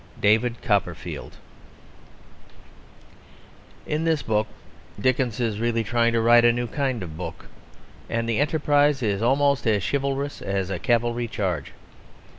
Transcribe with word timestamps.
]DAVID 0.27 0.63
COPPERFIELD 0.63 1.33
In 3.85 4.03
this 4.03 4.23
book 4.23 4.47
Dickens 4.99 5.39
is 5.39 5.59
really 5.59 5.83
trying 5.83 6.13
to 6.13 6.21
write 6.21 6.43
a 6.43 6.51
new 6.51 6.65
kind 6.65 7.03
of 7.03 7.15
book, 7.15 7.45
and 8.09 8.27
the 8.27 8.39
enterprise 8.39 9.03
is 9.03 9.21
almost 9.21 9.67
as 9.67 9.83
chivalrous 9.87 10.41
as 10.41 10.71
a 10.71 10.79
cavalry 10.79 11.27
charge. 11.27 11.73